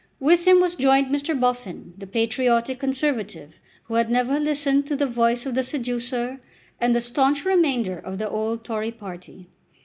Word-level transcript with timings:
With 0.19 0.45
him 0.47 0.59
was 0.59 0.73
joined 0.73 1.11
Mr. 1.13 1.39
Boffin, 1.39 1.93
the 1.95 2.07
patriotic 2.07 2.79
Conservative 2.79 3.59
who 3.83 3.93
had 3.93 4.09
never 4.09 4.39
listened 4.39 4.87
to 4.87 4.95
the 4.95 5.05
voice 5.05 5.45
of 5.45 5.53
the 5.53 5.63
seducer, 5.63 6.41
and 6.79 6.95
the 6.95 7.01
staunch 7.01 7.45
remainder 7.45 7.99
of 7.99 8.17
the 8.17 8.27
old 8.27 8.63
Tory 8.63 8.89
party. 8.89 9.45